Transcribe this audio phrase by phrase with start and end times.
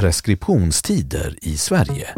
[0.00, 2.14] Preskriptionstider i Sverige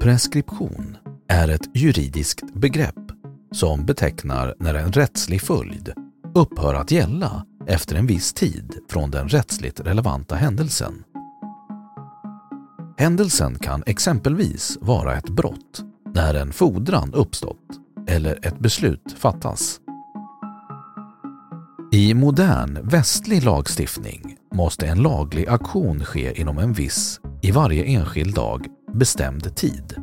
[0.00, 0.96] Preskription
[1.28, 2.94] är ett juridiskt begrepp
[3.52, 5.92] som betecknar när en rättslig följd
[6.34, 11.04] upphör att gälla efter en viss tid från den rättsligt relevanta händelsen.
[12.98, 15.82] Händelsen kan exempelvis vara ett brott
[16.14, 17.85] när en fordran uppstått
[18.16, 19.80] eller ett beslut fattas.
[21.92, 28.34] I modern västlig lagstiftning måste en laglig aktion ske inom en viss, i varje enskild
[28.34, 29.94] dag, bestämd tid.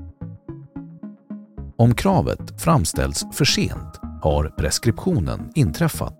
[1.78, 6.20] Om kravet framställs för sent har preskriptionen inträffat,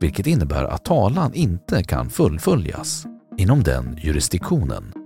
[0.00, 3.06] vilket innebär att talan inte kan fullföljas
[3.38, 5.01] inom den jurisdiktionen.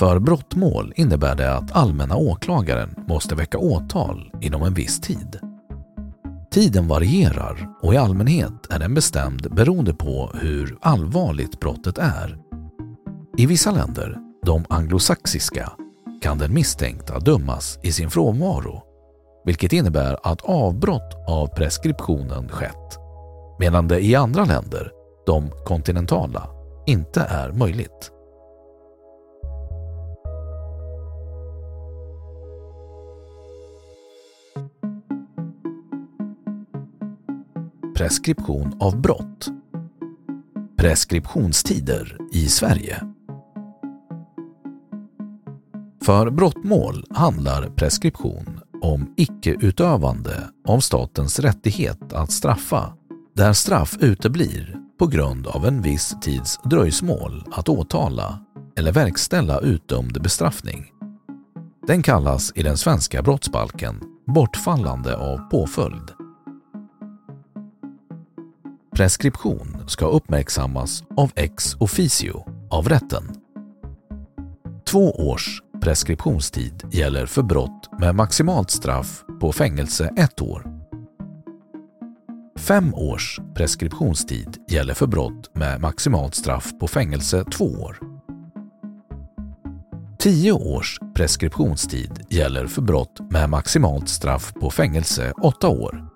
[0.00, 5.38] För brottmål innebär det att allmänna åklagaren måste väcka åtal inom en viss tid.
[6.50, 12.38] Tiden varierar och i allmänhet är den bestämd beroende på hur allvarligt brottet är.
[13.36, 14.16] I vissa länder,
[14.46, 15.72] de anglosaxiska,
[16.22, 18.82] kan den misstänkta dömas i sin frånvaro,
[19.44, 22.98] vilket innebär att avbrott av preskriptionen skett,
[23.58, 24.90] medan det i andra länder,
[25.26, 26.48] de kontinentala,
[26.86, 28.12] inte är möjligt.
[38.00, 39.48] Preskription av brott.
[40.76, 43.02] Preskriptionstider i Sverige.
[46.04, 52.92] För brottmål handlar preskription om icke-utövande av statens rättighet att straffa,
[53.36, 58.44] där straff uteblir på grund av en viss tids dröjsmål att åtala
[58.76, 60.92] eller verkställa utdömd bestraffning.
[61.86, 66.19] Den kallas i den svenska brottsbalken bortfallande av påföljd.
[68.96, 73.24] Preskription ska uppmärksammas av ex officio av rätten.
[74.90, 80.66] Två års preskriptionstid gäller för brott med maximalt straff på fängelse ett år.
[82.58, 87.98] Fem års preskriptionstid gäller för brott med maximalt straff på fängelse två år.
[90.18, 96.09] Tio års preskriptionstid gäller för brott med maximalt straff på fängelse åtta år.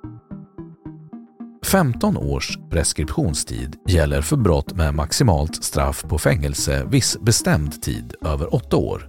[1.75, 8.55] 15 års preskriptionstid gäller för brott med maximalt straff på fängelse viss bestämd tid över
[8.55, 9.09] 8 år.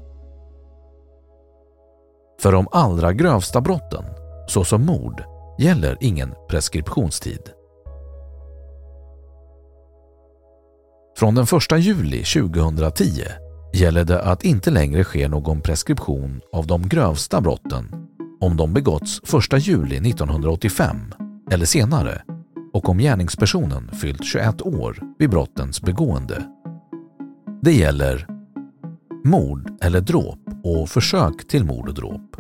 [2.42, 4.06] För de allra grövsta brotten,
[4.48, 5.24] såsom mord,
[5.60, 7.42] gäller ingen preskriptionstid.
[11.18, 13.04] Från den 1 juli 2010
[13.74, 18.08] gäller det att inte längre sker någon preskription av de grövsta brotten
[18.42, 19.22] om de begåtts
[19.54, 21.14] 1 juli 1985
[21.52, 22.22] eller senare
[22.76, 26.46] och om gärningspersonen fyllt 21 år vid brottens begående.
[27.62, 28.28] Det gäller
[29.24, 32.36] mord eller dråp och försök till mord och dråp.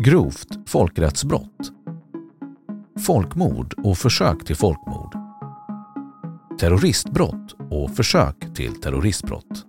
[0.00, 1.72] Grovt folkrättsbrott.
[3.06, 5.16] Folkmord och försök till folkmord.
[6.60, 9.66] Terroristbrott och försök till terroristbrott.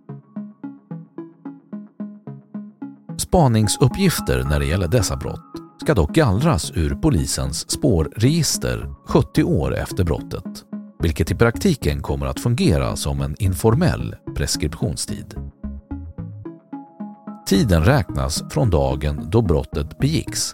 [3.18, 10.04] Spaningsuppgifter när det gäller dessa brott ska dock gallras ur polisens spårregister 70 år efter
[10.04, 10.64] brottet,
[11.00, 15.36] vilket i praktiken kommer att fungera som en informell preskriptionstid.
[17.48, 20.54] Tiden räknas från dagen då brottet begicks.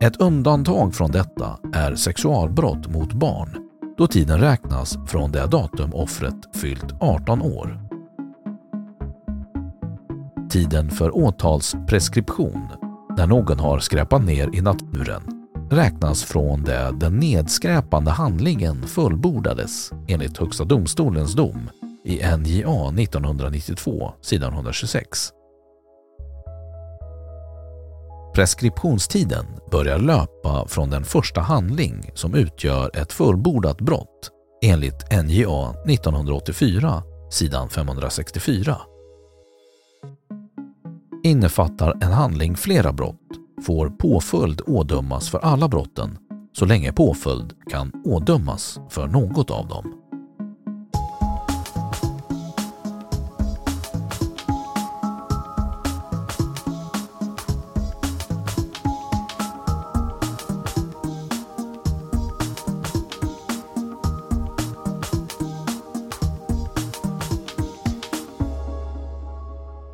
[0.00, 3.56] Ett undantag från detta är sexualbrott mot barn
[3.98, 7.80] då tiden räknas från det datum offret fyllt 18 år.
[10.50, 12.68] Tiden för åtalspreskription
[13.16, 15.22] när någon har skräpat ner i naturen
[15.70, 21.70] räknas från det den nedskräpande handlingen fullbordades enligt Högsta domstolens dom
[22.04, 25.32] i NJA 1992 sidan 126.
[28.34, 34.30] Preskriptionstiden börjar löpa från den första handling som utgör ett fullbordat brott
[34.64, 38.76] enligt NJA 1984 sidan 564.
[41.24, 43.16] Innefattar en handling flera brott
[43.66, 46.18] får påföljd ådömas för alla brotten
[46.52, 50.01] så länge påföljd kan ådömas för något av dem.